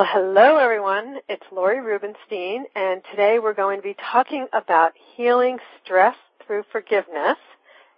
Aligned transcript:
Well, 0.00 0.08
hello 0.10 0.56
everyone. 0.56 1.18
It's 1.28 1.44
Lori 1.52 1.78
Rubenstein, 1.78 2.64
and 2.74 3.02
today 3.10 3.38
we're 3.38 3.52
going 3.52 3.76
to 3.76 3.82
be 3.82 3.94
talking 4.10 4.46
about 4.54 4.92
healing 5.14 5.58
stress 5.84 6.16
through 6.46 6.64
forgiveness. 6.72 7.36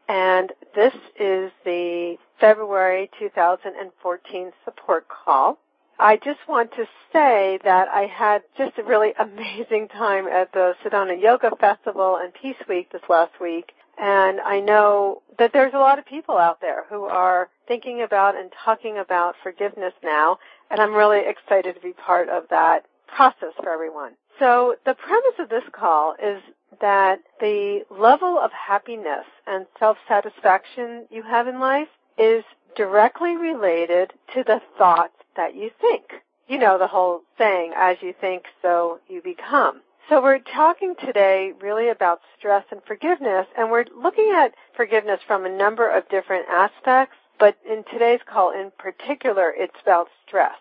And 0.08 0.50
this 0.74 0.94
is 1.14 1.52
the 1.64 2.16
February 2.40 3.08
2014 3.20 4.50
support 4.64 5.06
call. 5.08 5.60
I 5.96 6.16
just 6.16 6.40
want 6.48 6.72
to 6.72 6.86
say 7.12 7.60
that 7.62 7.86
I 7.86 8.06
had 8.06 8.42
just 8.58 8.78
a 8.78 8.82
really 8.82 9.12
amazing 9.20 9.86
time 9.86 10.26
at 10.26 10.52
the 10.52 10.74
Sedona 10.84 11.22
Yoga 11.22 11.52
Festival 11.60 12.18
and 12.20 12.34
Peace 12.34 12.56
Week 12.68 12.90
this 12.90 13.02
last 13.08 13.40
week. 13.40 13.74
And 13.96 14.40
I 14.40 14.58
know 14.58 15.22
that 15.38 15.52
there's 15.52 15.74
a 15.74 15.78
lot 15.78 16.00
of 16.00 16.06
people 16.06 16.36
out 16.36 16.60
there 16.60 16.84
who 16.88 17.04
are 17.04 17.48
thinking 17.68 18.02
about 18.02 18.36
and 18.36 18.50
talking 18.64 18.98
about 18.98 19.36
forgiveness 19.42 19.92
now, 20.02 20.38
and 20.72 20.80
I'm 20.80 20.94
really 20.94 21.20
excited 21.24 21.74
to 21.76 21.80
be 21.80 21.92
part 21.92 22.28
of 22.28 22.44
that 22.50 22.86
process 23.06 23.52
for 23.62 23.70
everyone. 23.70 24.12
So 24.38 24.74
the 24.86 24.94
premise 24.94 25.38
of 25.38 25.50
this 25.50 25.62
call 25.72 26.14
is 26.14 26.42
that 26.80 27.20
the 27.38 27.82
level 27.90 28.38
of 28.42 28.50
happiness 28.50 29.26
and 29.46 29.66
self-satisfaction 29.78 31.06
you 31.10 31.22
have 31.22 31.46
in 31.46 31.60
life 31.60 31.88
is 32.18 32.42
directly 32.74 33.36
related 33.36 34.12
to 34.34 34.42
the 34.44 34.60
thoughts 34.78 35.12
that 35.36 35.54
you 35.54 35.70
think. 35.80 36.04
You 36.48 36.58
know 36.58 36.78
the 36.78 36.86
whole 36.86 37.20
saying, 37.38 37.72
as 37.76 37.98
you 38.00 38.14
think, 38.18 38.44
so 38.62 38.98
you 39.08 39.20
become. 39.22 39.82
So 40.08 40.20
we're 40.20 40.40
talking 40.40 40.94
today 41.04 41.52
really 41.60 41.88
about 41.88 42.20
stress 42.38 42.64
and 42.70 42.80
forgiveness, 42.86 43.46
and 43.56 43.70
we're 43.70 43.84
looking 43.96 44.32
at 44.34 44.54
forgiveness 44.76 45.20
from 45.26 45.44
a 45.44 45.56
number 45.56 45.88
of 45.88 46.08
different 46.08 46.46
aspects, 46.50 47.16
but 47.38 47.56
in 47.68 47.84
today's 47.92 48.20
call 48.26 48.52
in 48.52 48.70
particular, 48.78 49.52
it's 49.56 49.76
about 49.82 50.08
stress. 50.26 50.56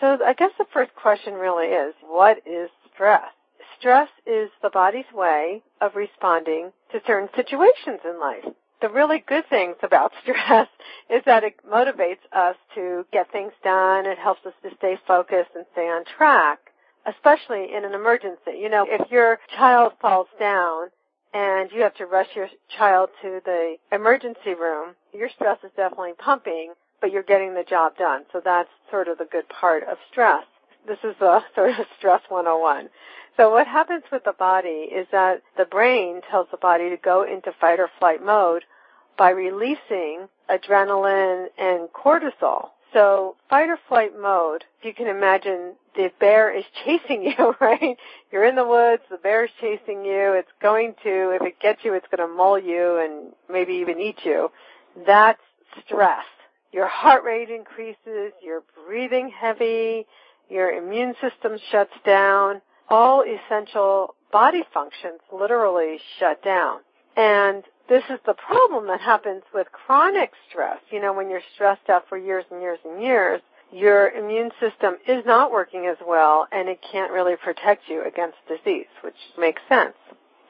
So 0.00 0.18
I 0.24 0.34
guess 0.34 0.50
the 0.58 0.66
first 0.72 0.94
question 0.94 1.34
really 1.34 1.68
is, 1.68 1.94
what 2.06 2.38
is 2.46 2.70
stress? 2.94 3.32
Stress 3.78 4.08
is 4.26 4.50
the 4.62 4.70
body's 4.70 5.10
way 5.12 5.62
of 5.80 5.96
responding 5.96 6.72
to 6.92 7.00
certain 7.06 7.28
situations 7.34 8.00
in 8.04 8.20
life. 8.20 8.44
The 8.80 8.88
really 8.88 9.24
good 9.26 9.44
things 9.48 9.76
about 9.82 10.12
stress 10.22 10.68
is 11.08 11.22
that 11.24 11.44
it 11.44 11.54
motivates 11.66 12.24
us 12.32 12.56
to 12.74 13.06
get 13.12 13.32
things 13.32 13.52
done. 13.64 14.06
It 14.06 14.18
helps 14.18 14.44
us 14.44 14.54
to 14.62 14.70
stay 14.76 14.98
focused 15.06 15.50
and 15.54 15.64
stay 15.72 15.88
on 15.88 16.04
track 16.16 16.60
especially 17.06 17.72
in 17.74 17.84
an 17.84 17.94
emergency. 17.94 18.58
You 18.58 18.68
know, 18.68 18.86
if 18.88 19.10
your 19.10 19.38
child 19.56 19.92
falls 20.00 20.26
down 20.38 20.88
and 21.32 21.70
you 21.72 21.82
have 21.82 21.94
to 21.96 22.06
rush 22.06 22.28
your 22.34 22.48
child 22.76 23.10
to 23.22 23.40
the 23.44 23.76
emergency 23.92 24.54
room, 24.58 24.94
your 25.12 25.28
stress 25.28 25.58
is 25.64 25.70
definitely 25.76 26.12
pumping, 26.18 26.72
but 27.00 27.12
you're 27.12 27.22
getting 27.22 27.54
the 27.54 27.64
job 27.64 27.96
done. 27.96 28.24
So 28.32 28.40
that's 28.44 28.68
sort 28.90 29.08
of 29.08 29.18
the 29.18 29.26
good 29.30 29.48
part 29.48 29.82
of 29.84 29.98
stress. 30.10 30.44
This 30.86 30.98
is 31.04 31.16
sort 31.18 31.42
of 31.56 31.86
stress 31.98 32.22
101. 32.28 32.88
So 33.36 33.50
what 33.50 33.66
happens 33.66 34.04
with 34.10 34.24
the 34.24 34.32
body 34.32 34.88
is 34.90 35.06
that 35.12 35.42
the 35.58 35.66
brain 35.66 36.22
tells 36.30 36.48
the 36.50 36.56
body 36.56 36.88
to 36.90 36.96
go 36.96 37.22
into 37.22 37.52
fight 37.60 37.80
or 37.80 37.90
flight 37.98 38.24
mode 38.24 38.64
by 39.18 39.30
releasing 39.30 40.28
adrenaline 40.48 41.46
and 41.58 41.88
cortisol. 41.92 42.70
So 42.92 43.36
fight 43.50 43.68
or 43.68 43.78
flight 43.88 44.12
mode, 44.18 44.64
if 44.78 44.86
you 44.86 44.94
can 44.94 45.06
imagine 45.06 45.74
the 45.96 46.10
bear 46.20 46.56
is 46.56 46.64
chasing 46.84 47.22
you, 47.22 47.54
right? 47.60 47.96
You're 48.30 48.44
in 48.44 48.56
the 48.56 48.66
woods, 48.66 49.02
the 49.10 49.16
bear 49.16 49.44
is 49.44 49.50
chasing 49.60 50.04
you, 50.04 50.34
it's 50.34 50.50
going 50.60 50.94
to, 51.02 51.36
if 51.40 51.42
it 51.42 51.60
gets 51.60 51.80
you, 51.84 51.94
it's 51.94 52.06
going 52.14 52.28
to 52.28 52.34
maul 52.34 52.58
you 52.58 52.98
and 52.98 53.32
maybe 53.50 53.74
even 53.74 54.00
eat 54.00 54.18
you. 54.24 54.50
That's 55.06 55.40
stress. 55.84 56.24
Your 56.72 56.86
heart 56.86 57.24
rate 57.24 57.50
increases, 57.50 58.32
you're 58.42 58.62
breathing 58.86 59.30
heavy, 59.30 60.06
your 60.50 60.70
immune 60.70 61.14
system 61.20 61.58
shuts 61.70 61.92
down, 62.04 62.60
all 62.88 63.24
essential 63.24 64.14
body 64.30 64.62
functions 64.72 65.20
literally 65.32 65.98
shut 66.18 66.42
down. 66.42 66.80
And 67.16 67.64
this 67.88 68.02
is 68.10 68.18
the 68.26 68.34
problem 68.34 68.88
that 68.88 69.00
happens 69.00 69.42
with 69.54 69.68
chronic 69.72 70.32
stress. 70.50 70.78
You 70.90 71.00
know, 71.00 71.12
when 71.12 71.30
you're 71.30 71.40
stressed 71.54 71.88
out 71.88 72.04
for 72.08 72.18
years 72.18 72.44
and 72.50 72.60
years 72.60 72.78
and 72.84 73.02
years, 73.02 73.40
your 73.76 74.08
immune 74.10 74.50
system 74.58 74.96
is 75.06 75.24
not 75.26 75.52
working 75.52 75.86
as 75.86 75.98
well 76.06 76.48
and 76.50 76.68
it 76.68 76.78
can't 76.90 77.12
really 77.12 77.36
protect 77.36 77.82
you 77.88 78.02
against 78.06 78.36
disease, 78.48 78.86
which 79.02 79.14
makes 79.38 79.60
sense. 79.68 79.94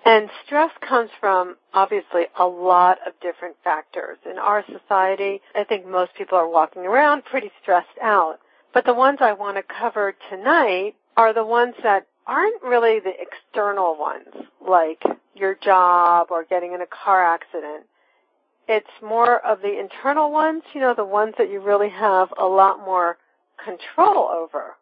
And 0.04 0.30
stress 0.44 0.70
comes 0.88 1.10
from 1.18 1.56
obviously 1.74 2.26
a 2.38 2.46
lot 2.46 2.98
of 3.04 3.12
different 3.20 3.56
factors. 3.64 4.18
In 4.30 4.38
our 4.38 4.64
society, 4.66 5.40
I 5.56 5.64
think 5.64 5.84
most 5.84 6.14
people 6.14 6.38
are 6.38 6.48
walking 6.48 6.82
around 6.82 7.24
pretty 7.24 7.50
stressed 7.60 7.98
out. 8.00 8.38
But 8.72 8.84
the 8.84 8.94
ones 8.94 9.18
I 9.20 9.32
want 9.32 9.56
to 9.56 9.64
cover 9.64 10.14
tonight 10.30 10.94
are 11.16 11.34
the 11.34 11.44
ones 11.44 11.74
that 11.82 12.06
aren't 12.26 12.62
really 12.62 13.00
the 13.00 13.12
external 13.18 13.98
ones, 13.98 14.46
like 14.66 15.02
your 15.34 15.56
job 15.56 16.28
or 16.30 16.44
getting 16.44 16.72
in 16.72 16.82
a 16.82 16.86
car 16.86 17.24
accident. 17.24 17.86
It's 18.68 18.86
more 19.02 19.44
of 19.44 19.60
the 19.60 19.78
internal 19.78 20.32
ones, 20.32 20.62
you 20.74 20.80
know, 20.80 20.94
the 20.94 21.04
ones 21.04 21.34
that 21.38 21.50
you 21.50 21.60
really 21.60 21.90
have 21.90 22.28
a 22.38 22.44
lot 22.44 22.78
more 22.80 23.16
control 23.64 24.28
over. 24.28 24.74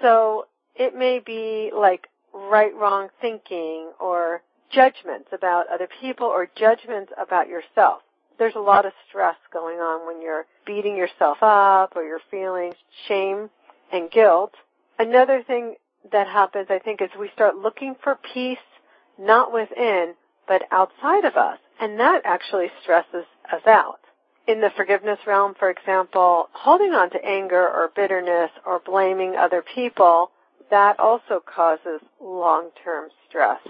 So 0.00 0.46
it 0.74 0.96
may 0.96 1.20
be 1.24 1.70
like 1.76 2.08
right 2.32 2.74
wrong 2.74 3.08
thinking 3.20 3.90
or 4.00 4.42
judgments 4.70 5.28
about 5.32 5.66
other 5.72 5.88
people 6.00 6.26
or 6.26 6.48
judgments 6.56 7.12
about 7.20 7.48
yourself. 7.48 8.02
There's 8.38 8.54
a 8.54 8.60
lot 8.60 8.86
of 8.86 8.92
stress 9.08 9.36
going 9.52 9.78
on 9.78 10.06
when 10.06 10.22
you're 10.22 10.46
beating 10.66 10.96
yourself 10.96 11.38
up 11.42 11.96
or 11.96 12.04
you're 12.04 12.20
feeling 12.30 12.72
shame 13.06 13.50
and 13.92 14.10
guilt. 14.10 14.52
Another 14.98 15.42
thing 15.44 15.74
that 16.12 16.26
happens, 16.26 16.66
I 16.70 16.78
think, 16.78 17.02
is 17.02 17.08
we 17.18 17.30
start 17.34 17.56
looking 17.56 17.94
for 18.02 18.18
peace 18.32 18.58
not 19.18 19.52
within, 19.52 20.14
but 20.46 20.62
outside 20.70 21.24
of 21.24 21.36
us. 21.36 21.58
And 21.80 21.98
that 22.00 22.22
actually 22.24 22.68
stresses 22.82 23.24
us 23.52 23.66
out. 23.66 24.00
In 24.46 24.60
the 24.60 24.70
forgiveness 24.76 25.18
realm, 25.26 25.54
for 25.58 25.70
example, 25.70 26.48
holding 26.52 26.92
on 26.92 27.10
to 27.10 27.24
anger 27.24 27.68
or 27.68 27.90
bitterness 27.94 28.50
or 28.64 28.80
blaming 28.80 29.36
other 29.36 29.62
people, 29.74 30.30
that 30.70 30.98
also 30.98 31.42
causes 31.44 32.00
long-term 32.20 33.08
stress. 33.28 33.60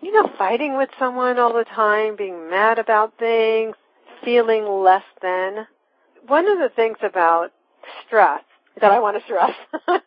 You 0.00 0.12
know, 0.12 0.30
fighting 0.38 0.76
with 0.76 0.88
someone 0.98 1.38
all 1.38 1.52
the 1.52 1.64
time, 1.64 2.16
being 2.16 2.50
mad 2.50 2.78
about 2.78 3.18
things, 3.18 3.76
feeling 4.24 4.66
less 4.66 5.04
than. 5.20 5.66
One 6.26 6.48
of 6.48 6.58
the 6.58 6.70
things 6.74 6.98
about 7.02 7.52
stress 8.06 8.42
that 8.80 8.90
I 8.90 9.00
want 9.00 9.18
to 9.18 9.22
stress 9.24 9.54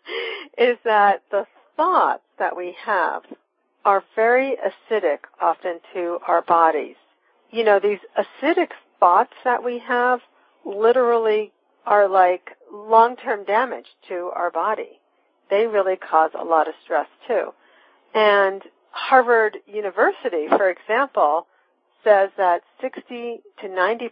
is 0.58 0.78
that 0.86 1.22
the 1.32 1.46
thoughts 1.78 2.24
that 2.40 2.58
we 2.58 2.76
have 2.84 3.24
are 3.84 4.04
very 4.16 4.58
acidic 4.58 5.20
often 5.40 5.80
to 5.94 6.18
our 6.28 6.42
bodies. 6.42 6.96
You 7.56 7.64
know, 7.64 7.80
these 7.80 8.00
acidic 8.20 8.72
thoughts 9.00 9.32
that 9.46 9.64
we 9.64 9.80
have 9.80 10.20
literally 10.66 11.54
are 11.86 12.10
like 12.10 12.50
long-term 12.70 13.46
damage 13.46 13.86
to 14.10 14.30
our 14.36 14.52
body. 14.52 15.00
They 15.50 15.66
really 15.66 15.96
cause 15.96 16.32
a 16.38 16.44
lot 16.44 16.68
of 16.68 16.74
stress 16.84 17.08
too. 17.26 17.54
And 18.14 18.62
Harvard 18.92 19.56
University, 19.68 20.50
for 20.50 20.70
example, 20.70 21.48
says 22.04 22.30
that 22.36 22.64
60 22.82 23.40
to 23.62 23.68
90% 23.70 24.10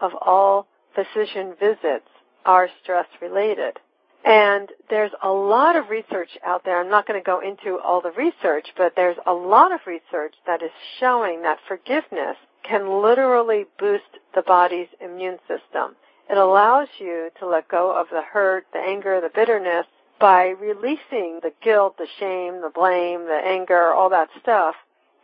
of 0.00 0.12
all 0.14 0.66
physician 0.94 1.52
visits 1.60 2.08
are 2.46 2.70
stress 2.82 3.06
related. 3.20 3.80
And 4.24 4.68
there's 4.88 5.10
a 5.22 5.30
lot 5.30 5.74
of 5.74 5.88
research 5.88 6.30
out 6.46 6.64
there. 6.64 6.80
I'm 6.80 6.90
not 6.90 7.06
going 7.06 7.20
to 7.20 7.24
go 7.24 7.40
into 7.40 7.78
all 7.78 8.00
the 8.00 8.12
research, 8.12 8.68
but 8.76 8.92
there's 8.94 9.16
a 9.26 9.32
lot 9.32 9.72
of 9.72 9.80
research 9.86 10.34
that 10.46 10.62
is 10.62 10.70
showing 11.00 11.42
that 11.42 11.58
forgiveness 11.66 12.36
can 12.62 13.02
literally 13.02 13.64
boost 13.78 14.18
the 14.34 14.42
body's 14.42 14.86
immune 15.00 15.38
system. 15.48 15.96
It 16.30 16.38
allows 16.38 16.88
you 16.98 17.30
to 17.40 17.46
let 17.46 17.68
go 17.68 17.90
of 17.98 18.06
the 18.10 18.22
hurt, 18.22 18.66
the 18.72 18.78
anger, 18.78 19.20
the 19.20 19.30
bitterness 19.34 19.86
by 20.20 20.50
releasing 20.50 21.40
the 21.42 21.52
guilt, 21.62 21.96
the 21.98 22.06
shame, 22.20 22.62
the 22.62 22.70
blame, 22.72 23.24
the 23.24 23.40
anger, 23.44 23.92
all 23.92 24.08
that 24.10 24.28
stuff. 24.40 24.76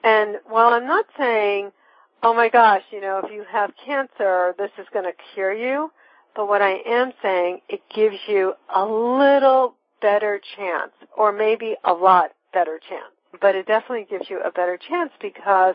And 0.03 0.39
while 0.49 0.75
I'm 0.75 0.89
not 0.89 1.07
saying, 1.17 1.71
oh 2.23 2.35
my 2.35 2.49
gosh, 2.49 2.83
you 2.91 3.01
know, 3.01 3.21
if 3.25 3.31
you 3.33 3.45
have 3.51 3.71
cancer, 3.85 4.55
this 4.59 4.73
is 4.77 4.87
going 4.93 5.05
to 5.05 5.13
cure 5.35 5.53
you, 5.53 5.93
but 6.39 6.47
what 6.47 6.63
I 6.63 6.77
am 6.87 7.11
saying, 7.21 7.63
it 7.69 7.81
gives 7.93 8.15
you 8.29 8.55
a 8.73 8.85
little 8.85 9.75
better 10.01 10.41
chance, 10.57 10.93
or 11.17 11.33
maybe 11.33 11.75
a 11.85 11.93
lot 11.93 12.31
better 12.55 12.79
chance. 12.89 13.13
But 13.41 13.57
it 13.57 13.67
definitely 13.67 14.07
gives 14.09 14.31
you 14.31 14.41
a 14.41 14.53
better 14.53 14.79
chance 14.89 15.11
because 15.21 15.75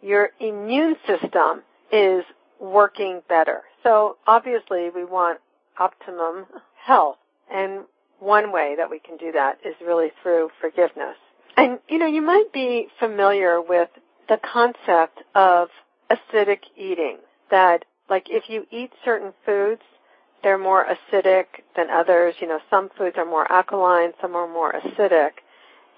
your 0.00 0.30
immune 0.40 0.96
system 1.06 1.60
is 1.92 2.24
working 2.58 3.20
better. 3.28 3.60
So 3.82 4.16
obviously 4.26 4.88
we 4.88 5.04
want 5.04 5.40
optimum 5.78 6.46
health. 6.82 7.18
And 7.52 7.84
one 8.18 8.50
way 8.50 8.76
that 8.78 8.88
we 8.88 9.00
can 9.00 9.18
do 9.18 9.32
that 9.32 9.58
is 9.62 9.74
really 9.86 10.08
through 10.22 10.48
forgiveness. 10.58 11.16
And 11.54 11.80
you 11.86 11.98
know, 11.98 12.06
you 12.06 12.22
might 12.22 12.50
be 12.50 12.88
familiar 12.98 13.60
with 13.60 13.90
the 14.26 14.38
concept 14.38 15.18
of 15.34 15.68
acidic 16.10 16.60
eating 16.78 17.18
that 17.50 17.84
like 18.08 18.28
if 18.30 18.44
you 18.48 18.66
eat 18.70 18.90
certain 19.04 19.34
foods 19.44 19.82
they're 20.42 20.58
more 20.58 20.86
acidic 20.86 21.46
than 21.76 21.90
others. 21.90 22.34
You 22.40 22.48
know, 22.48 22.60
some 22.70 22.90
foods 22.96 23.16
are 23.18 23.24
more 23.24 23.50
alkaline, 23.50 24.12
some 24.20 24.34
are 24.34 24.48
more 24.48 24.72
acidic. 24.72 25.30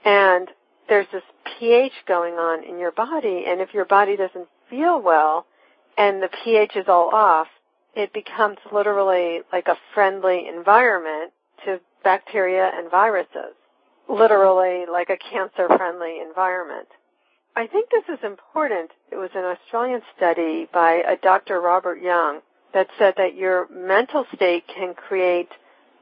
And 0.05 0.49
there's 0.89 1.07
this 1.13 1.23
pH 1.59 1.93
going 2.07 2.35
on 2.35 2.65
in 2.65 2.79
your 2.79 2.93
body, 2.93 3.45
and 3.47 3.61
if 3.61 3.75
your 3.75 3.85
body 3.85 4.17
doesn't 4.17 4.49
feel 4.69 5.01
well 5.01 5.47
and 5.97 6.23
the 6.23 6.31
pH 6.45 6.73
is 6.77 6.87
all 6.89 7.15
off, 7.15 7.49
it 7.95 8.13
becomes 8.13 8.59
literally 8.73 9.41
like 9.53 9.69
a 9.69 9.77
friendly 9.95 10.47
environment 10.49 11.33
to 11.65 11.81
bacteria 12.03 12.71
and 12.75 12.91
viruses. 12.91 13.55
Literally 14.09 14.87
like 14.91 15.11
a 15.11 15.17
cancer 15.17 15.69
friendly 15.77 16.21
environment. 16.27 16.89
I 17.55 17.67
think 17.67 17.91
this 17.91 18.19
is 18.19 18.25
important. 18.25 18.91
It 19.11 19.17
was 19.17 19.31
an 19.35 19.45
Australian 19.45 20.01
study 20.17 20.69
by 20.73 21.03
a 21.07 21.17
Dr. 21.17 21.61
Robert 21.61 22.01
Young 22.01 22.41
that 22.75 22.89
said 22.99 23.15
that 23.17 23.35
your 23.35 23.69
mental 23.71 24.25
state 24.35 24.65
can 24.69 24.95
create 24.95 25.49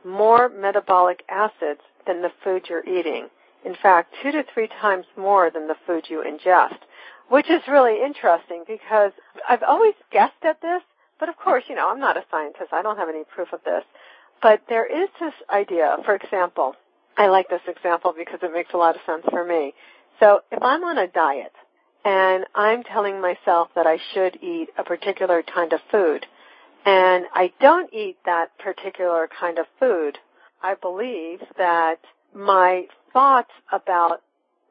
more 0.04 0.48
metabolic 0.48 1.22
acids 1.28 1.80
than 2.06 2.22
the 2.22 2.32
food 2.44 2.66
you're 2.68 2.86
eating. 2.86 3.28
In 3.64 3.74
fact, 3.74 4.14
two 4.22 4.30
to 4.32 4.44
three 4.54 4.68
times 4.80 5.06
more 5.16 5.50
than 5.50 5.66
the 5.66 5.76
food 5.86 6.04
you 6.08 6.22
ingest, 6.26 6.78
which 7.28 7.50
is 7.50 7.60
really 7.68 8.02
interesting 8.02 8.64
because 8.66 9.12
I've 9.48 9.62
always 9.62 9.94
guessed 10.12 10.42
at 10.42 10.60
this, 10.60 10.82
but 11.18 11.28
of 11.28 11.36
course, 11.36 11.64
you 11.68 11.74
know, 11.74 11.90
I'm 11.90 12.00
not 12.00 12.16
a 12.16 12.24
scientist. 12.30 12.72
I 12.72 12.82
don't 12.82 12.96
have 12.96 13.08
any 13.08 13.24
proof 13.24 13.52
of 13.52 13.60
this. 13.64 13.84
But 14.40 14.62
there 14.68 14.86
is 14.86 15.08
this 15.20 15.34
idea, 15.50 15.96
for 16.04 16.14
example, 16.14 16.76
I 17.16 17.26
like 17.26 17.48
this 17.48 17.60
example 17.66 18.14
because 18.16 18.38
it 18.42 18.52
makes 18.52 18.72
a 18.72 18.76
lot 18.76 18.94
of 18.94 19.02
sense 19.04 19.24
for 19.28 19.44
me. 19.44 19.74
So 20.20 20.40
if 20.52 20.62
I'm 20.62 20.84
on 20.84 20.98
a 20.98 21.08
diet 21.08 21.52
and 22.04 22.44
I'm 22.54 22.84
telling 22.84 23.20
myself 23.20 23.68
that 23.74 23.86
I 23.86 23.98
should 24.14 24.38
eat 24.42 24.68
a 24.78 24.84
particular 24.84 25.42
kind 25.42 25.72
of 25.72 25.80
food, 25.90 26.26
and 26.84 27.26
I 27.34 27.52
don't 27.60 27.92
eat 27.92 28.16
that 28.24 28.56
particular 28.58 29.28
kind 29.40 29.58
of 29.58 29.66
food, 29.78 30.18
I 30.62 30.74
believe 30.74 31.40
that 31.56 31.98
my 32.34 32.86
thoughts 33.12 33.50
about 33.72 34.22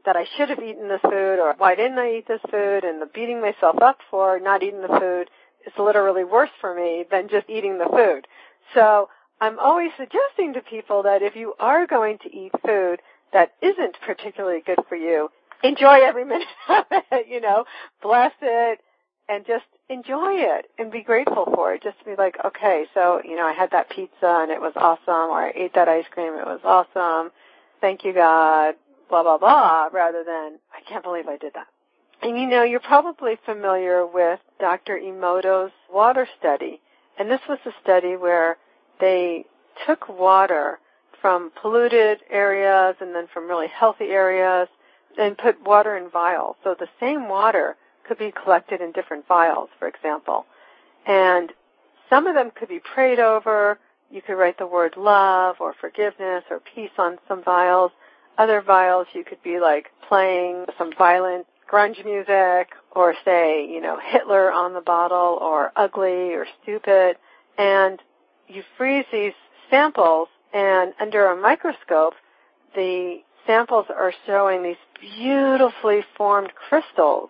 that 0.06 0.15
I 0.15 0.25
should 0.38 0.50
have 0.50 0.59
eaten 0.59 0.88
this 0.88 1.01
food 1.01 1.39
or 1.39 1.54
why 1.57 1.75
didn't 1.75 2.00
I 2.00 2.18
eat 2.18 2.27
this 2.27 2.42
food 2.50 2.83
and 2.83 3.01
the 3.01 3.09
beating 3.13 3.42
myself 3.42 3.81
up 3.81 3.98
for 4.09 4.39
not 4.39 4.63
eating 4.63 4.81
the 4.81 4.88
food 4.88 5.30
is 5.65 5.74
literally 5.77 6.24
worse 6.24 6.50
for 6.62 6.74
me 6.74 7.04
than 7.12 7.27
just 7.27 7.50
eating 7.50 7.77
the 7.77 7.89
food. 7.92 8.25
So 8.74 9.09
I'm 9.42 9.59
always 9.59 9.92
suggesting 9.98 10.54
to 10.54 10.62
people 10.62 11.04
that 11.04 11.21
if 11.21 11.36
you 11.36 11.54
are 11.59 11.86
going 11.86 12.19
to 12.19 12.33
eat 12.33 12.51
food 12.65 13.01
that 13.33 13.51
isn't 13.62 13.98
particularly 14.06 14.62
good 14.65 14.80
for 14.88 14.95
you, 14.95 15.30
enjoy 15.62 16.00
every 16.04 16.24
minute 16.31 16.48
of 16.69 16.86
it, 16.89 17.27
you 17.27 17.42
know, 17.42 17.65
bless 18.01 18.31
it 18.42 18.80
and 19.30 19.46
just 19.46 19.66
enjoy 19.90 20.34
it 20.36 20.70
and 20.78 20.92
be 20.92 21.02
grateful 21.02 21.46
for 21.54 21.74
it. 21.74 21.84
Just 21.84 22.04
be 22.06 22.16
like, 22.18 22.36
okay, 22.44 22.86
so, 22.94 23.22
you 23.24 23.36
know, 23.36 23.46
I 23.46 23.54
had 23.54 23.72
that 23.72 23.90
pizza 23.90 24.12
and 24.42 24.52
it 24.52 24.62
was 24.62 24.74
awesome 24.76 25.30
or 25.32 25.48
I 25.48 25.52
ate 25.56 25.74
that 25.76 25.90
ice 25.90 26.06
cream, 26.12 26.34
it 26.34 26.46
was 26.46 26.62
awesome. 26.64 27.32
Thank 27.82 28.04
you 28.04 28.14
God, 28.14 28.76
blah, 29.10 29.24
blah, 29.24 29.38
blah, 29.38 29.90
rather 29.92 30.24
than, 30.24 30.60
I 30.74 30.82
can't 30.88 31.04
believe 31.04 31.28
I 31.28 31.38
did 31.38 31.54
that. 31.56 31.68
And 32.22 32.38
you 32.38 32.48
know, 32.48 32.64
you're 32.64 32.80
probably 32.80 33.38
familiar 33.46 34.06
with 34.06 34.40
Dr. 34.60 34.98
Emoto's 34.98 35.72
water 35.94 36.28
study. 36.40 36.82
And 37.20 37.30
this 37.30 37.42
was 37.48 37.60
a 37.66 37.72
study 37.84 38.16
where 38.16 38.58
they 39.00 39.46
took 39.86 40.10
water 40.10 40.80
from 41.22 41.52
polluted 41.62 42.20
areas 42.30 42.96
and 43.00 43.14
then 43.14 43.28
from 43.34 43.48
really 43.48 43.68
healthy 43.68 44.06
areas 44.06 44.68
and 45.18 45.38
put 45.38 45.62
water 45.64 45.98
in 45.98 46.10
vials. 46.10 46.56
So 46.64 46.76
the 46.78 46.88
same 47.00 47.28
water 47.28 47.76
could 48.07 48.18
be 48.18 48.31
collected 48.31 48.81
in 48.81 48.92
different 48.92 49.27
vials, 49.27 49.69
for 49.80 49.88
example. 49.88 50.45
And 51.06 51.51
some 52.09 52.27
of 52.27 52.36
them 52.36 52.51
could 52.56 52.69
be 52.69 52.80
prayed 52.80 53.19
over. 53.19 53.80
You 54.09 54.21
could 54.21 54.36
write 54.36 54.57
the 54.57 54.68
word 54.68 54.95
love 54.98 55.57
or 55.59 55.74
forgiveness 55.80 56.44
or 56.50 56.59
peace 56.59 56.92
on 56.98 57.18
some 57.27 57.44
vials. 57.44 57.92
Other 58.38 58.62
vials 58.62 59.07
you 59.13 59.24
could 59.24 59.42
be 59.44 59.59
like 59.59 59.88
playing 60.07 60.65
some 60.77 60.92
violent 60.98 61.48
grunge 61.71 62.04
music 62.06 62.69
or 62.95 63.13
say, 63.25 63.68
you 63.68 63.81
know, 63.81 63.98
Hitler 64.04 64.51
on 64.51 64.74
the 64.74 64.81
bottle 64.81 65.38
or 65.42 65.71
ugly 65.75 66.33
or 66.33 66.45
stupid. 66.62 67.18
And 67.57 68.01
you 68.48 68.63
freeze 68.77 69.06
these 69.12 69.33
samples 69.69 70.30
and 70.54 70.94
under 71.01 71.27
a 71.27 71.36
microscope, 71.36 72.13
the 72.75 73.18
samples 73.45 73.86
are 73.89 74.13
showing 74.25 74.63
these 74.63 74.75
beautifully 75.00 76.01
formed 76.15 76.51
crystals 76.69 77.30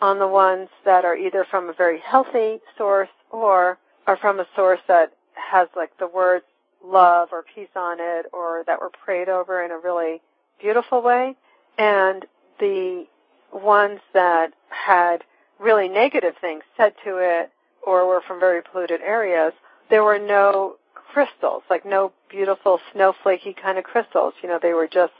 on 0.00 0.18
the 0.18 0.28
ones 0.28 0.68
that 0.84 1.04
are 1.04 1.16
either 1.16 1.46
from 1.50 1.68
a 1.68 1.72
very 1.72 2.00
healthy 2.00 2.60
source 2.76 3.08
or 3.30 3.78
are 4.06 4.16
from 4.16 4.40
a 4.40 4.46
source 4.56 4.80
that 4.88 5.12
has 5.34 5.68
like 5.76 5.96
the 5.98 6.06
words 6.06 6.44
love 6.84 7.28
or 7.32 7.44
peace 7.54 7.68
on 7.76 7.98
it 8.00 8.26
or 8.32 8.64
that 8.66 8.80
were 8.80 8.90
prayed 9.04 9.28
over 9.28 9.62
in 9.62 9.70
a 9.70 9.78
really 9.78 10.20
beautiful 10.60 11.02
way. 11.02 11.36
And 11.78 12.24
the 12.58 13.06
ones 13.52 14.00
that 14.14 14.52
had 14.68 15.24
really 15.58 15.88
negative 15.88 16.34
things 16.40 16.62
said 16.76 16.94
to 17.04 17.18
it 17.18 17.50
or 17.86 18.06
were 18.06 18.22
from 18.26 18.40
very 18.40 18.62
polluted 18.62 19.00
areas, 19.00 19.52
there 19.90 20.04
were 20.04 20.18
no 20.18 20.76
crystals, 20.94 21.62
like 21.68 21.84
no 21.84 22.12
beautiful 22.30 22.80
snowflakey 22.94 23.54
kind 23.60 23.78
of 23.78 23.84
crystals. 23.84 24.34
You 24.42 24.48
know, 24.48 24.58
they 24.60 24.72
were 24.72 24.88
just 24.88 25.12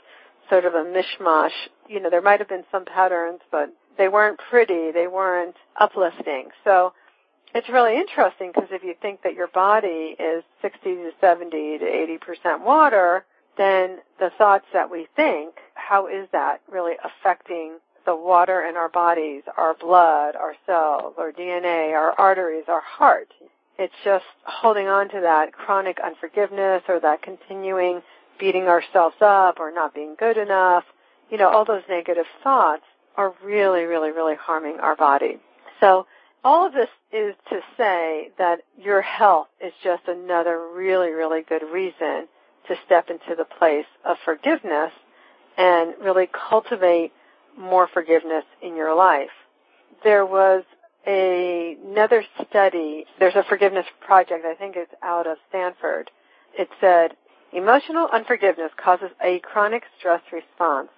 sort 0.49 0.65
of 0.65 0.73
a 0.73 0.83
mishmash. 0.83 1.51
You 1.87 1.99
know, 1.99 2.09
there 2.09 2.21
might 2.21 2.39
have 2.39 2.49
been 2.49 2.63
some 2.71 2.85
patterns, 2.85 3.41
but 3.51 3.73
they 3.97 4.07
weren't 4.07 4.39
pretty. 4.49 4.91
They 4.91 5.07
weren't 5.07 5.55
uplifting. 5.79 6.49
So 6.63 6.93
it's 7.53 7.69
really 7.69 7.97
interesting 7.97 8.51
because 8.53 8.69
if 8.71 8.83
you 8.83 8.95
think 9.01 9.23
that 9.23 9.33
your 9.33 9.47
body 9.47 10.15
is 10.19 10.43
60 10.61 10.79
to 10.83 11.11
70 11.19 11.79
to 11.79 11.85
80 11.85 12.17
percent 12.17 12.65
water, 12.65 13.25
then 13.57 13.97
the 14.19 14.31
thoughts 14.37 14.65
that 14.73 14.89
we 14.89 15.07
think, 15.15 15.55
how 15.73 16.07
is 16.07 16.27
that 16.31 16.61
really 16.71 16.93
affecting 17.03 17.77
the 18.05 18.15
water 18.15 18.61
in 18.61 18.77
our 18.77 18.89
bodies, 18.89 19.43
our 19.57 19.75
blood, 19.75 20.35
our 20.35 20.55
cells, 20.65 21.13
our 21.17 21.31
DNA, 21.31 21.91
our 21.93 22.13
arteries, 22.17 22.65
our 22.67 22.81
heart? 22.81 23.33
It's 23.77 23.93
just 24.03 24.25
holding 24.43 24.87
on 24.87 25.09
to 25.09 25.21
that 25.21 25.53
chronic 25.53 25.99
unforgiveness 26.03 26.83
or 26.87 26.99
that 26.99 27.21
continuing 27.21 28.01
beating 28.39 28.67
ourselves 28.67 29.15
up 29.21 29.59
or 29.59 29.71
not 29.71 29.93
being 29.93 30.15
good 30.17 30.37
enough. 30.37 30.83
You 31.29 31.37
know, 31.37 31.49
all 31.49 31.65
those 31.65 31.83
negative 31.89 32.25
thoughts 32.43 32.83
are 33.15 33.33
really, 33.43 33.83
really, 33.83 34.11
really 34.11 34.35
harming 34.35 34.79
our 34.79 34.95
body. 34.95 35.37
So 35.79 36.05
all 36.43 36.65
of 36.65 36.73
this 36.73 36.89
is 37.11 37.35
to 37.49 37.59
say 37.77 38.31
that 38.37 38.61
your 38.77 39.01
health 39.01 39.47
is 39.63 39.73
just 39.83 40.03
another 40.07 40.67
really, 40.73 41.09
really 41.09 41.41
good 41.41 41.63
reason 41.71 42.27
to 42.67 42.75
step 42.85 43.09
into 43.09 43.35
the 43.35 43.45
place 43.45 43.85
of 44.05 44.17
forgiveness 44.23 44.91
and 45.57 45.93
really 46.01 46.27
cultivate 46.49 47.11
more 47.57 47.87
forgiveness 47.93 48.45
in 48.61 48.75
your 48.75 48.95
life. 48.95 49.29
There 50.03 50.25
was 50.25 50.63
a, 51.05 51.77
another 51.85 52.23
study, 52.49 53.05
there's 53.19 53.35
a 53.35 53.43
forgiveness 53.43 53.85
project, 53.99 54.45
I 54.45 54.55
think 54.55 54.75
it's 54.75 54.93
out 55.03 55.27
of 55.27 55.37
Stanford. 55.49 56.09
It 56.57 56.69
said, 56.79 57.11
emotional 57.53 58.07
unforgiveness 58.11 58.71
causes 58.81 59.09
a 59.23 59.39
chronic 59.39 59.83
stress 59.99 60.21
response 60.31 60.89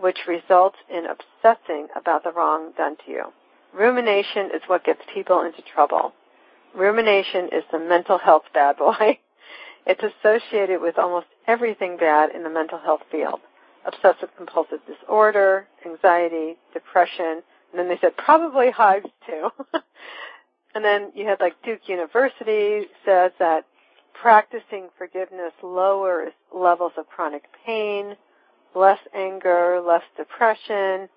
which 0.00 0.18
results 0.28 0.76
in 0.90 1.06
obsessing 1.06 1.88
about 1.96 2.24
the 2.24 2.32
wrong 2.32 2.72
done 2.76 2.96
to 3.04 3.10
you. 3.10 3.24
Rumination 3.72 4.46
is 4.54 4.62
what 4.66 4.84
gets 4.84 5.00
people 5.12 5.42
into 5.42 5.62
trouble. 5.62 6.12
Rumination 6.74 7.46
is 7.52 7.64
the 7.72 7.78
mental 7.78 8.18
health 8.18 8.44
bad 8.52 8.76
boy. 8.76 9.18
It's 9.88 10.02
associated 10.02 10.80
with 10.80 10.98
almost 10.98 11.28
everything 11.46 11.96
bad 11.96 12.34
in 12.34 12.42
the 12.42 12.50
mental 12.50 12.76
health 12.76 13.02
field. 13.08 13.38
Obsessive 13.84 14.30
compulsive 14.36 14.80
disorder, 14.84 15.68
anxiety, 15.86 16.56
depression, 16.72 17.44
and 17.70 17.78
then 17.78 17.88
they 17.88 17.98
said 18.00 18.16
probably 18.16 18.72
hives 18.72 19.06
too. 19.24 19.48
and 20.74 20.84
then 20.84 21.12
you 21.14 21.26
had 21.26 21.38
like 21.38 21.54
Duke 21.62 21.88
University 21.88 22.88
says 23.04 23.30
that 23.38 23.64
practicing 24.20 24.88
forgiveness 24.98 25.52
lowers 25.62 26.32
levels 26.52 26.92
of 26.98 27.06
chronic 27.06 27.44
pain, 27.64 28.16
less 28.76 28.98
anger, 29.14 29.80
less 29.84 30.02
depression, 30.16 31.08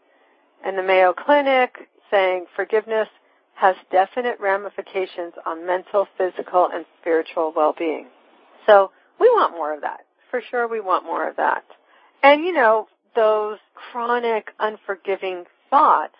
and 0.66 0.78
the 0.78 0.84
Mayo 0.84 1.13
Clinic 1.13 1.89
saying 2.10 2.46
forgiveness 2.56 3.08
has 3.56 3.75
definite 3.92 4.39
ramifications 4.39 5.34
on 5.46 5.68
mental, 5.68 6.08
physical, 6.18 6.70
and 6.74 6.86
spiritual 7.01 7.54
well-being. 7.56 8.08
So 8.66 8.92
we 9.20 9.28
want 9.30 9.54
more 9.54 9.74
of 9.74 9.82
that. 9.82 10.01
For 10.32 10.42
sure 10.50 10.68
we 10.68 10.80
want 10.80 11.06
more 11.06 11.30
of 11.30 11.36
that. 11.36 11.66
And 12.24 12.46
you 12.46 12.54
know, 12.54 12.88
those 13.16 13.58
chronic, 13.74 14.50
unforgiving 14.60 15.44
thoughts 15.70 16.16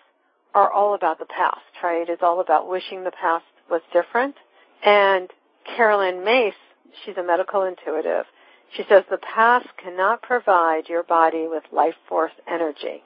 are 0.54 0.70
all 0.70 0.94
about 0.94 1.18
the 1.18 1.26
past, 1.26 1.60
right? 1.82 2.08
It's 2.08 2.22
all 2.22 2.40
about 2.40 2.68
wishing 2.68 3.04
the 3.04 3.12
past 3.12 3.44
was 3.70 3.80
different. 3.92 4.34
And 4.84 5.30
Caroline 5.76 6.24
Myss, 6.24 6.54
she's 7.04 7.16
a 7.16 7.22
medical 7.22 7.62
intuitive, 7.62 8.24
she 8.76 8.84
says 8.88 9.04
the 9.10 9.18
past 9.18 9.66
cannot 9.82 10.22
provide 10.22 10.88
your 10.88 11.02
body 11.02 11.46
with 11.48 11.64
life 11.72 11.94
force 12.08 12.32
energy. 12.48 13.02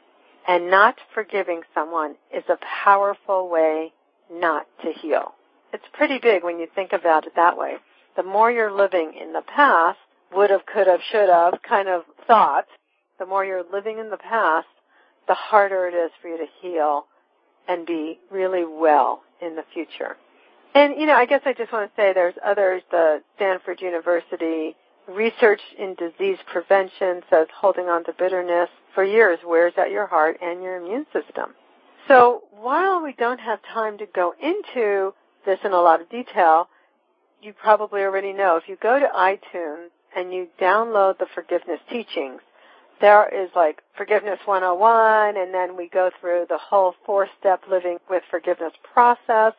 And 0.46 0.70
not 0.70 0.96
forgiving 1.14 1.62
someone 1.74 2.16
is 2.34 2.44
a 2.48 2.58
powerful 2.84 3.48
way 3.48 3.92
not 4.30 4.66
to 4.82 4.92
heal. 4.92 5.32
It's 5.72 5.84
pretty 5.94 6.18
big 6.18 6.44
when 6.44 6.58
you 6.58 6.66
think 6.74 6.92
about 6.92 7.26
it 7.26 7.34
that 7.36 7.56
way. 7.56 7.76
the 8.16 8.22
more 8.22 8.50
you're 8.50 8.72
living 8.72 9.14
in 9.20 9.32
the 9.32 9.42
past, 9.42 9.98
would 10.32 10.50
have, 10.50 10.66
could 10.66 10.86
have, 10.86 11.00
should 11.10 11.28
have 11.28 11.54
kind 11.68 11.88
of 11.88 12.02
thought, 12.26 12.66
the 13.18 13.26
more 13.26 13.44
you're 13.44 13.64
living 13.72 13.98
in 13.98 14.10
the 14.10 14.16
past, 14.16 14.66
the 15.28 15.34
harder 15.34 15.86
it 15.86 15.94
is 15.94 16.10
for 16.20 16.28
you 16.28 16.38
to 16.38 16.46
heal 16.60 17.04
and 17.68 17.86
be 17.86 18.18
really 18.30 18.64
well 18.64 19.22
in 19.40 19.56
the 19.56 19.64
future. 19.72 20.16
And, 20.74 21.00
you 21.00 21.06
know, 21.06 21.14
I 21.14 21.26
guess 21.26 21.42
I 21.44 21.52
just 21.52 21.72
want 21.72 21.88
to 21.88 22.00
say 22.00 22.12
there's 22.12 22.34
others, 22.44 22.82
the 22.90 23.22
Stanford 23.36 23.80
University 23.80 24.76
research 25.08 25.60
in 25.78 25.94
disease 25.94 26.38
prevention 26.46 27.22
says 27.30 27.46
holding 27.54 27.86
on 27.86 28.04
to 28.04 28.12
bitterness 28.18 28.68
for 28.94 29.04
years 29.04 29.38
wears 29.44 29.74
out 29.78 29.90
your 29.90 30.06
heart 30.06 30.38
and 30.42 30.62
your 30.62 30.76
immune 30.76 31.06
system. 31.12 31.54
So 32.08 32.44
while 32.50 33.02
we 33.02 33.12
don't 33.12 33.40
have 33.40 33.60
time 33.72 33.98
to 33.98 34.06
go 34.06 34.34
into 34.40 35.14
this 35.46 35.58
in 35.64 35.72
a 35.72 35.80
lot 35.80 36.00
of 36.00 36.08
detail, 36.10 36.68
you 37.42 37.52
probably 37.52 38.02
already 38.02 38.32
know 38.32 38.56
if 38.56 38.68
you 38.68 38.76
go 38.82 38.98
to 38.98 39.06
iTunes 39.06 39.88
and 40.16 40.32
you 40.32 40.48
download 40.60 41.18
the 41.18 41.26
forgiveness 41.34 41.80
teachings, 41.90 42.40
there 43.00 43.28
is 43.28 43.50
like 43.54 43.82
forgiveness 43.96 44.38
101 44.44 45.36
and 45.36 45.52
then 45.52 45.76
we 45.76 45.88
go 45.88 46.10
through 46.20 46.46
the 46.48 46.58
whole 46.58 46.94
four 47.04 47.28
step 47.38 47.62
living 47.68 47.98
with 48.08 48.22
forgiveness 48.30 48.72
process. 48.92 49.52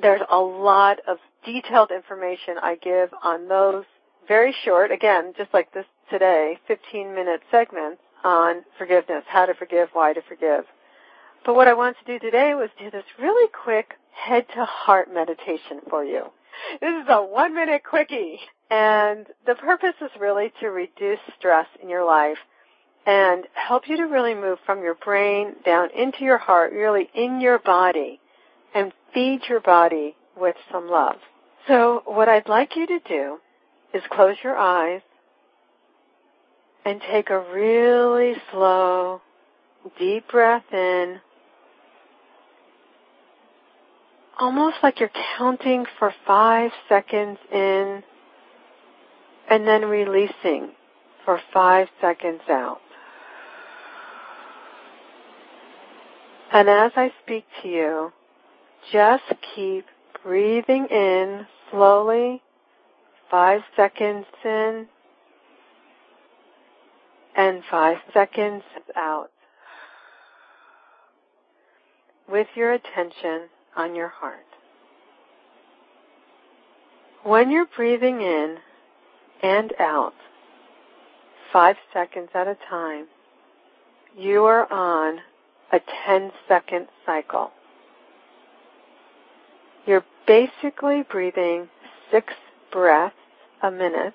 There's 0.00 0.22
a 0.30 0.38
lot 0.38 0.98
of 1.06 1.18
detailed 1.44 1.90
information 1.90 2.56
I 2.60 2.76
give 2.76 3.10
on 3.22 3.48
those 3.48 3.84
very 4.28 4.54
short, 4.64 4.90
again, 4.92 5.32
just 5.36 5.52
like 5.52 5.72
this 5.72 5.86
today, 6.10 6.58
15 6.68 7.14
minute 7.14 7.40
segments 7.50 8.00
on 8.24 8.62
forgiveness, 8.78 9.24
how 9.26 9.46
to 9.46 9.54
forgive, 9.54 9.88
why 9.92 10.12
to 10.12 10.22
forgive. 10.28 10.64
But 11.44 11.54
what 11.54 11.68
I 11.68 11.74
wanted 11.74 11.96
to 12.06 12.18
do 12.18 12.18
today 12.18 12.54
was 12.54 12.70
do 12.78 12.90
this 12.90 13.04
really 13.20 13.50
quick 13.64 13.94
head 14.12 14.46
to 14.54 14.64
heart 14.64 15.12
meditation 15.12 15.80
for 15.90 16.04
you. 16.04 16.24
This 16.80 17.02
is 17.02 17.08
a 17.08 17.24
one 17.24 17.54
minute 17.54 17.82
quickie. 17.88 18.38
And 18.70 19.26
the 19.46 19.54
purpose 19.54 19.94
is 20.00 20.10
really 20.18 20.52
to 20.60 20.68
reduce 20.68 21.18
stress 21.38 21.66
in 21.82 21.90
your 21.90 22.06
life 22.06 22.38
and 23.04 23.46
help 23.52 23.88
you 23.88 23.96
to 23.96 24.04
really 24.04 24.34
move 24.34 24.58
from 24.64 24.82
your 24.82 24.94
brain 24.94 25.54
down 25.64 25.88
into 25.96 26.24
your 26.24 26.38
heart, 26.38 26.72
really 26.72 27.10
in 27.14 27.40
your 27.40 27.58
body, 27.58 28.20
and 28.74 28.92
feed 29.12 29.40
your 29.48 29.60
body 29.60 30.14
with 30.40 30.56
some 30.70 30.88
love. 30.88 31.16
So 31.68 32.02
what 32.06 32.28
I'd 32.28 32.48
like 32.48 32.76
you 32.76 32.86
to 32.86 32.98
do 33.06 33.38
is 33.94 34.02
close 34.10 34.36
your 34.42 34.56
eyes 34.56 35.02
and 36.84 37.00
take 37.10 37.30
a 37.30 37.38
really 37.38 38.34
slow, 38.50 39.20
deep 39.98 40.28
breath 40.28 40.64
in, 40.72 41.20
almost 44.38 44.76
like 44.82 44.98
you're 44.98 45.10
counting 45.38 45.84
for 45.98 46.12
five 46.26 46.70
seconds 46.88 47.38
in 47.52 48.02
and 49.48 49.66
then 49.66 49.84
releasing 49.84 50.70
for 51.24 51.40
five 51.52 51.88
seconds 52.00 52.40
out. 52.48 52.80
And 56.52 56.68
as 56.68 56.92
I 56.96 57.12
speak 57.22 57.44
to 57.62 57.68
you, 57.68 58.12
just 58.92 59.24
keep 59.54 59.86
breathing 60.22 60.86
in 60.90 61.46
slowly, 61.70 62.42
five 63.32 63.62
seconds 63.74 64.26
in, 64.44 64.86
and 67.34 67.62
five 67.70 67.96
seconds 68.12 68.62
out. 68.94 69.30
With 72.30 72.46
your 72.54 72.74
attention 72.74 73.48
on 73.74 73.94
your 73.94 74.08
heart. 74.08 74.44
When 77.24 77.50
you're 77.50 77.68
breathing 77.74 78.20
in 78.20 78.58
and 79.42 79.72
out, 79.80 80.12
five 81.54 81.76
seconds 81.90 82.28
at 82.34 82.46
a 82.46 82.56
time, 82.68 83.06
you 84.14 84.44
are 84.44 84.70
on 84.70 85.20
a 85.72 85.80
10 86.06 86.32
second 86.46 86.86
cycle. 87.06 87.50
You're 89.86 90.04
basically 90.26 91.02
breathing 91.10 91.68
six 92.10 92.34
breaths 92.70 93.14
a 93.62 93.70
minute. 93.70 94.14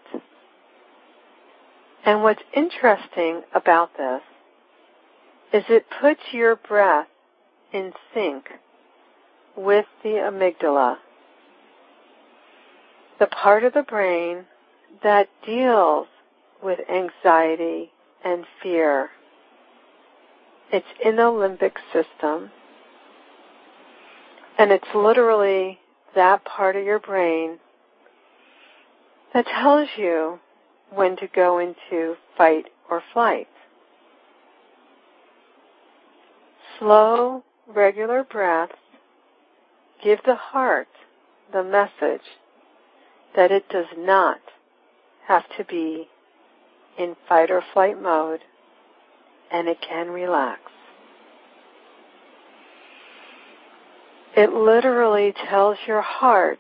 And 2.06 2.24
what's 2.24 2.42
interesting 2.56 3.42
about 3.54 3.92
this 3.98 4.22
is 5.54 5.64
it 5.70 5.86
puts 6.02 6.22
your 6.32 6.56
breath 6.56 7.08
in 7.72 7.94
sync 8.14 8.46
with 9.56 9.86
the 10.04 10.10
amygdala, 10.10 10.98
the 13.20 13.28
part 13.28 13.64
of 13.64 13.74
the 13.74 13.84
brain 13.84 14.46
that 15.04 15.28
deals 15.46 16.08
with 16.64 16.80
anxiety 16.90 17.92
and 18.24 18.46
fear. 18.62 19.10
It's 20.72 20.86
in 21.04 21.16
the 21.16 21.24
limbic 21.24 21.74
system, 21.94 22.52
and 24.58 24.72
it's 24.72 24.88
literally 24.94 25.80
that 26.16 26.44
part 26.46 26.76
of 26.76 26.84
your 26.84 27.00
brain 27.00 27.60
that 29.34 29.46
tells 29.46 29.90
you 29.98 30.40
when 30.92 31.18
to 31.18 31.28
go 31.28 31.60
into 31.60 32.16
fight 32.38 32.66
or 32.90 33.04
flight. 33.14 33.48
Slow, 36.80 37.44
regular 37.68 38.24
breaths 38.24 38.74
give 40.04 40.20
the 40.26 40.36
heart 40.36 40.88
the 41.52 41.64
message 41.64 42.26
that 43.36 43.52
it 43.52 43.68
does 43.70 43.88
not 43.98 44.40
have 45.28 45.44
to 45.58 45.64
be 45.64 46.08
in 46.98 47.16
fight 47.28 47.52
or 47.52 47.64
flight 47.74 48.02
mode 48.02 48.42
and 49.52 49.68
it 49.68 49.78
can 49.82 50.10
relax. 50.10 50.62
It 54.36 54.54
literally 54.54 55.34
tells 55.50 55.78
your 55.88 56.02
heart 56.02 56.60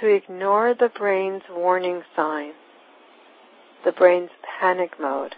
to 0.00 0.06
ignore 0.06 0.74
the 0.74 0.88
brain's 0.88 1.42
warning 1.50 2.02
signs, 2.14 2.54
the 3.84 3.92
brain's 3.92 4.30
panic 4.60 4.92
mode, 5.00 5.34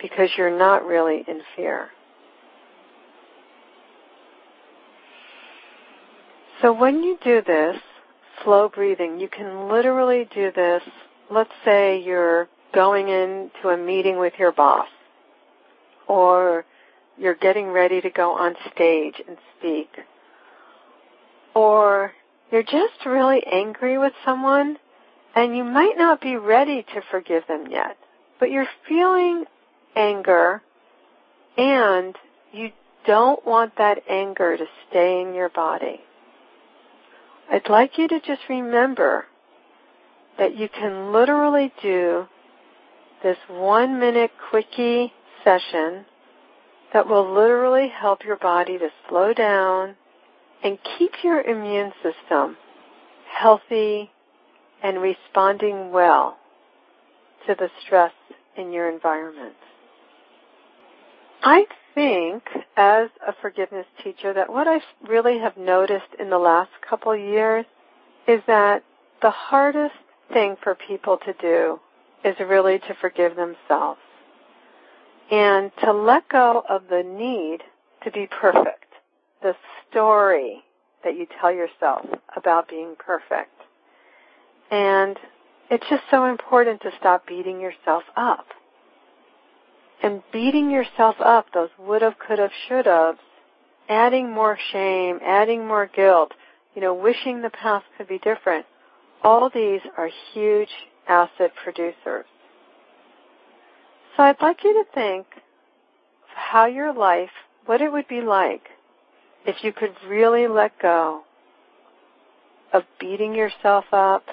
because 0.00 0.30
you're 0.36 0.56
not 0.56 0.84
really 0.84 1.24
in 1.26 1.40
fear. 1.56 1.88
So 6.62 6.72
when 6.72 7.02
you 7.02 7.18
do 7.24 7.42
this, 7.46 7.76
slow 8.44 8.68
breathing, 8.68 9.18
you 9.18 9.28
can 9.28 9.68
literally 9.68 10.28
do 10.34 10.52
this. 10.54 10.82
Let's 11.30 11.52
say 11.64 12.02
you're 12.02 12.48
going 12.74 13.08
into 13.08 13.68
a 13.68 13.76
meeting 13.76 14.18
with 14.18 14.34
your 14.38 14.52
boss 14.52 14.88
or 16.06 16.64
you're 17.16 17.34
getting 17.34 17.68
ready 17.68 18.00
to 18.00 18.10
go 18.10 18.32
on 18.32 18.56
stage 18.74 19.14
and 19.26 19.36
speak 19.58 19.88
or 21.54 22.12
you're 22.50 22.62
just 22.62 23.06
really 23.06 23.42
angry 23.50 23.98
with 23.98 24.12
someone 24.24 24.76
and 25.34 25.56
you 25.56 25.64
might 25.64 25.96
not 25.96 26.20
be 26.20 26.36
ready 26.36 26.82
to 26.82 27.02
forgive 27.10 27.46
them 27.46 27.66
yet, 27.70 27.96
but 28.38 28.50
you're 28.50 28.66
feeling 28.88 29.44
anger 29.96 30.62
and 31.56 32.16
you 32.52 32.70
don't 33.06 33.44
want 33.46 33.76
that 33.78 33.98
anger 34.08 34.56
to 34.56 34.64
stay 34.88 35.22
in 35.22 35.34
your 35.34 35.48
body. 35.48 36.00
I'd 37.50 37.68
like 37.68 37.98
you 37.98 38.08
to 38.08 38.20
just 38.20 38.42
remember 38.48 39.26
that 40.38 40.56
you 40.56 40.68
can 40.68 41.12
literally 41.12 41.72
do 41.82 42.26
this 43.22 43.36
one 43.48 43.98
minute 43.98 44.30
quickie 44.50 45.12
session 45.44 46.06
that 46.92 47.06
will 47.06 47.32
literally 47.32 47.88
help 47.88 48.24
your 48.24 48.36
body 48.36 48.78
to 48.78 48.88
slow 49.08 49.32
down 49.32 49.96
and 50.62 50.78
keep 50.98 51.12
your 51.22 51.40
immune 51.40 51.92
system 52.02 52.56
healthy 53.32 54.10
and 54.82 55.00
responding 55.00 55.92
well 55.92 56.36
to 57.46 57.54
the 57.58 57.68
stress 57.84 58.12
in 58.56 58.72
your 58.72 58.90
environment. 58.90 59.54
I 61.42 61.66
think, 61.94 62.42
as 62.76 63.08
a 63.26 63.32
forgiveness 63.40 63.86
teacher, 64.04 64.34
that 64.34 64.50
what 64.50 64.68
I 64.68 64.80
really 65.08 65.38
have 65.38 65.56
noticed 65.56 66.14
in 66.18 66.30
the 66.30 66.38
last 66.38 66.70
couple 66.88 67.16
years 67.16 67.64
is 68.28 68.40
that 68.46 68.82
the 69.22 69.30
hardest 69.30 69.94
thing 70.32 70.56
for 70.62 70.74
people 70.74 71.18
to 71.24 71.32
do 71.40 71.80
is 72.24 72.36
really 72.38 72.78
to 72.78 72.94
forgive 73.00 73.36
themselves 73.36 74.00
and 75.30 75.70
to 75.82 75.92
let 75.92 76.28
go 76.28 76.62
of 76.68 76.82
the 76.90 77.02
need 77.02 77.62
to 78.04 78.10
be 78.10 78.26
perfect, 78.26 78.79
the 79.42 79.54
story 79.90 80.62
that 81.04 81.16
you 81.16 81.26
tell 81.40 81.52
yourself 81.52 82.06
about 82.36 82.68
being 82.68 82.94
perfect. 82.98 83.54
And 84.70 85.18
it's 85.70 85.84
just 85.88 86.02
so 86.10 86.26
important 86.26 86.82
to 86.82 86.90
stop 86.98 87.26
beating 87.26 87.60
yourself 87.60 88.02
up 88.16 88.46
and 90.02 90.22
beating 90.32 90.70
yourself 90.70 91.16
up, 91.20 91.46
those 91.52 91.68
would 91.78 92.02
have, 92.02 92.18
could 92.18 92.38
have, 92.38 92.50
should 92.68 92.86
have, 92.86 93.16
adding 93.88 94.30
more 94.30 94.58
shame, 94.72 95.18
adding 95.24 95.66
more 95.66 95.86
guilt, 95.86 96.32
you 96.74 96.80
know, 96.80 96.94
wishing 96.94 97.42
the 97.42 97.50
past 97.50 97.84
could 97.96 98.08
be 98.08 98.18
different. 98.18 98.64
All 99.22 99.50
these 99.52 99.80
are 99.98 100.08
huge 100.32 100.70
acid 101.08 101.50
producers. 101.62 102.24
So 104.16 104.22
I'd 104.22 104.40
like 104.40 104.64
you 104.64 104.72
to 104.72 104.90
think 104.94 105.26
of 105.34 106.30
how 106.34 106.66
your 106.66 106.92
life, 106.92 107.30
what 107.66 107.82
it 107.82 107.92
would 107.92 108.08
be 108.08 108.20
like 108.20 108.62
if 109.46 109.56
you 109.62 109.72
could 109.72 109.94
really 110.06 110.46
let 110.46 110.78
go 110.80 111.22
of 112.72 112.84
beating 112.98 113.34
yourself 113.34 113.84
up, 113.92 114.24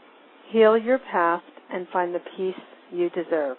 Heal 0.50 0.76
Your 0.78 0.98
Past 0.98 1.44
and 1.72 1.86
Find 1.92 2.14
the 2.14 2.22
Peace 2.36 2.54
You 2.90 3.10
Deserve. 3.10 3.56